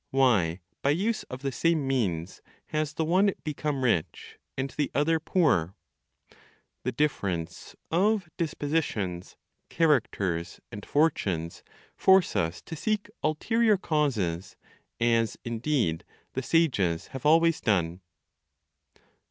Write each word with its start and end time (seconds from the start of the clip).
Why, 0.09 0.61
by 0.81 0.89
use 0.89 1.21
of 1.29 1.43
the 1.43 1.51
same 1.51 1.85
means, 1.87 2.41
has 2.69 2.95
the 2.95 3.05
one 3.05 3.33
become 3.43 3.83
rich, 3.83 4.39
and 4.57 4.67
the 4.71 4.89
other 4.95 5.19
poor? 5.19 5.75
The 6.81 6.91
difference 6.91 7.75
of 7.91 8.27
dispositions, 8.35 9.37
characters, 9.69 10.59
and 10.71 10.83
fortunes 10.83 11.61
force 11.95 12.35
us 12.35 12.63
to 12.63 12.75
seek 12.75 13.11
ulterior 13.21 13.77
causes, 13.77 14.55
as 14.99 15.37
indeed 15.45 16.03
the 16.33 16.41
sages 16.41 17.09
have 17.09 17.23
always 17.27 17.61
done. 17.61 18.01